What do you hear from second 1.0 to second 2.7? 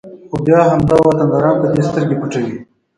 وطنداران په دې سترګې پټوي